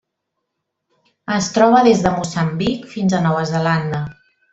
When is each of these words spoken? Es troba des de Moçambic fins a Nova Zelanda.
Es 1.35 1.49
troba 1.57 1.83
des 1.89 2.01
de 2.05 2.13
Moçambic 2.15 2.87
fins 2.95 3.15
a 3.19 3.21
Nova 3.27 3.45
Zelanda. 3.51 4.01